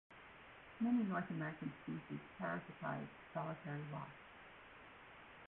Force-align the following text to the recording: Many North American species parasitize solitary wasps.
Many 0.79 1.03
North 1.03 1.29
American 1.29 1.71
species 1.83 2.19
parasitize 2.39 3.05
solitary 3.35 3.81
wasps. 3.93 4.15